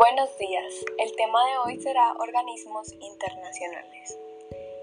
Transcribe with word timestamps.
Buenos 0.00 0.32
días. 0.38 0.72
El 0.96 1.14
tema 1.14 1.44
de 1.44 1.58
hoy 1.58 1.78
será 1.78 2.14
organismos 2.14 2.90
internacionales. 3.02 4.18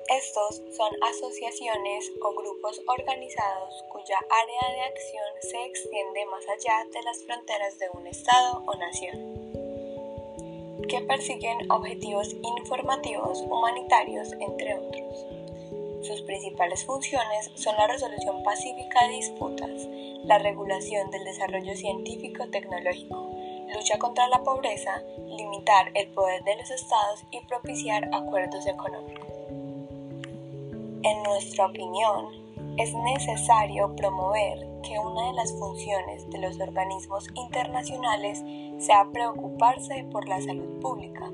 Estos 0.09 0.61
son 0.77 0.91
asociaciones 1.01 2.11
o 2.21 2.35
grupos 2.35 2.79
organizados 2.85 3.83
cuya 3.89 4.19
área 4.29 4.75
de 4.75 4.81
acción 4.81 5.25
se 5.41 5.65
extiende 5.65 6.23
más 6.27 6.47
allá 6.47 6.85
de 6.93 7.01
las 7.01 7.23
fronteras 7.23 7.79
de 7.79 7.89
un 7.95 8.05
Estado 8.05 8.63
o 8.67 8.75
nación, 8.75 9.17
que 10.87 11.01
persiguen 11.01 11.71
objetivos 11.71 12.35
informativos, 12.43 13.41
humanitarios, 13.41 14.31
entre 14.33 14.75
otros. 14.75 15.25
Sus 16.03 16.21
principales 16.21 16.85
funciones 16.85 17.49
son 17.55 17.75
la 17.75 17.87
resolución 17.87 18.43
pacífica 18.43 19.07
de 19.07 19.15
disputas, 19.15 19.87
la 20.25 20.37
regulación 20.37 21.09
del 21.09 21.23
desarrollo 21.23 21.75
científico-tecnológico, 21.75 23.27
lucha 23.73 23.97
contra 23.97 24.27
la 24.27 24.43
pobreza, 24.43 25.01
limitar 25.25 25.91
el 25.93 26.07
poder 26.09 26.43
de 26.43 26.55
los 26.57 26.71
estados 26.71 27.23
y 27.31 27.41
propiciar 27.41 28.09
acuerdos 28.13 28.65
económicos. 28.65 29.27
En 31.03 31.23
nuestra 31.23 31.67
opinión, 31.67 32.47
es 32.77 32.93
necesario 32.93 33.95
promover 33.95 34.59
que 34.83 34.99
una 34.99 35.27
de 35.27 35.33
las 35.33 35.51
funciones 35.53 36.29
de 36.29 36.39
los 36.39 36.59
organismos 36.59 37.27
internacionales 37.35 38.43
sea 38.79 39.07
preocuparse 39.11 40.05
por 40.11 40.27
la 40.27 40.41
salud 40.41 40.79
pública. 40.79 41.31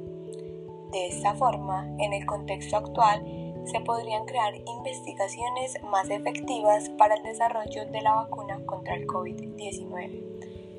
De 0.92 1.08
esta 1.08 1.34
forma, 1.36 1.88
en 2.00 2.14
el 2.14 2.26
contexto 2.26 2.78
actual, 2.78 3.24
se 3.66 3.80
podrían 3.82 4.26
crear 4.26 4.54
investigaciones 4.56 5.82
más 5.84 6.10
efectivas 6.10 6.90
para 6.98 7.16
el 7.16 7.24
desarrollo 7.24 7.86
de 7.86 8.02
la 8.02 8.16
vacuna 8.16 8.60
contra 8.66 8.96
el 8.96 9.08
COVID-19 9.08 10.34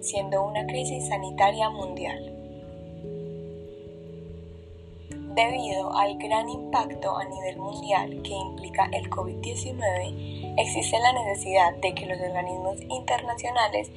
siendo 0.04 0.42
una 0.42 0.66
crisis 0.66 1.08
sanitaria 1.08 1.70
mundial. 1.70 2.30
Debido 5.34 5.96
al 5.96 6.16
gran 6.18 6.48
impacto 6.48 7.16
a 7.16 7.24
nivel 7.24 7.56
mundial 7.56 8.22
que 8.22 8.30
implica 8.30 8.88
el 8.92 9.10
COVID-19, 9.10 10.54
existe 10.58 10.98
la 11.00 11.12
necesidad 11.12 11.74
de 11.76 11.94
que 11.94 12.06
los 12.06 12.20
organismos 12.20 12.80
internacionales 12.82 13.90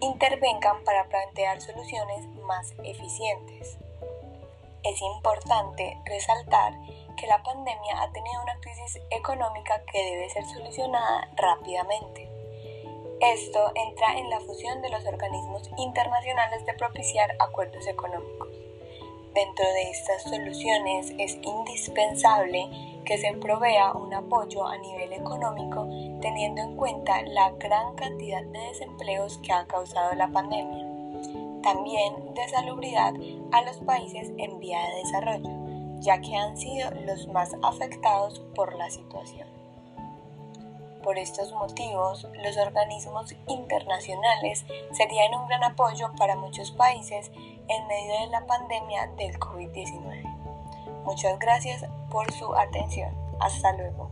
intervengan 0.00 0.82
para 0.84 1.08
plantear 1.08 1.60
soluciones 1.60 2.26
más 2.44 2.72
eficientes. 2.82 3.78
Es 4.82 5.00
importante 5.02 5.98
resaltar 6.06 6.72
que 7.16 7.26
la 7.26 7.42
pandemia 7.42 8.00
ha 8.00 8.10
tenido 8.10 8.42
una 8.42 8.58
crisis 8.60 9.00
económica 9.10 9.82
que 9.92 10.02
debe 10.02 10.30
ser 10.30 10.44
solucionada 10.46 11.28
rápidamente. 11.36 12.29
Esto 13.20 13.70
entra 13.74 14.16
en 14.16 14.30
la 14.30 14.40
fusión 14.40 14.80
de 14.80 14.88
los 14.88 15.04
organismos 15.04 15.68
internacionales 15.76 16.64
de 16.64 16.72
propiciar 16.72 17.30
acuerdos 17.38 17.86
económicos. 17.86 18.48
Dentro 19.34 19.64
de 19.74 19.90
estas 19.90 20.22
soluciones 20.22 21.12
es 21.18 21.38
indispensable 21.42 22.70
que 23.04 23.18
se 23.18 23.32
provea 23.34 23.92
un 23.92 24.14
apoyo 24.14 24.66
a 24.66 24.78
nivel 24.78 25.12
económico 25.12 25.86
teniendo 26.22 26.62
en 26.62 26.76
cuenta 26.76 27.20
la 27.22 27.50
gran 27.50 27.94
cantidad 27.94 28.42
de 28.42 28.58
desempleos 28.58 29.38
que 29.38 29.52
ha 29.52 29.66
causado 29.66 30.14
la 30.14 30.28
pandemia. 30.28 30.86
También 31.62 32.32
de 32.34 32.48
salubridad 32.48 33.12
a 33.52 33.62
los 33.62 33.76
países 33.80 34.32
en 34.38 34.58
vía 34.60 34.80
de 34.80 34.96
desarrollo, 34.96 36.00
ya 36.00 36.22
que 36.22 36.34
han 36.34 36.56
sido 36.56 36.90
los 37.06 37.28
más 37.28 37.54
afectados 37.62 38.40
por 38.54 38.74
la 38.76 38.88
situación. 38.88 39.59
Por 41.02 41.18
estos 41.18 41.52
motivos, 41.52 42.26
los 42.44 42.56
organismos 42.56 43.34
internacionales 43.46 44.64
serían 44.92 45.34
un 45.34 45.48
gran 45.48 45.64
apoyo 45.64 46.10
para 46.18 46.36
muchos 46.36 46.70
países 46.72 47.30
en 47.68 47.86
medio 47.86 48.20
de 48.20 48.26
la 48.26 48.46
pandemia 48.46 49.06
del 49.16 49.38
COVID-19. 49.38 50.40
Muchas 51.04 51.38
gracias 51.38 51.86
por 52.10 52.30
su 52.32 52.54
atención. 52.54 53.14
Hasta 53.40 53.72
luego. 53.72 54.10